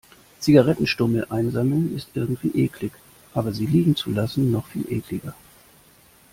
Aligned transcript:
Zigarettenstummel 0.39 1.27
einsammeln 1.29 1.95
ist 1.95 2.07
irgendwie 2.15 2.47
eklig, 2.59 2.91
aber 3.35 3.53
sie 3.53 3.67
liegen 3.67 3.95
zu 3.95 4.09
lassen, 4.09 4.49
noch 4.51 4.65
viel 4.65 4.91
ekliger. 4.91 5.35